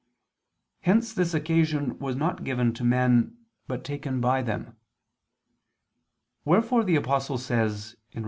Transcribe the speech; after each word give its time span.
Hence 0.79 1.13
this 1.13 1.35
occasion 1.35 1.99
was 1.99 2.15
not 2.15 2.43
given 2.43 2.73
to 2.73 2.83
men, 2.83 3.37
but 3.67 3.83
taken 3.83 4.19
by 4.19 4.41
them. 4.41 4.75
Wherefore 6.43 6.83
the 6.83 6.95
Apostle 6.95 7.37
says 7.37 7.95
(Rom. 8.15 8.19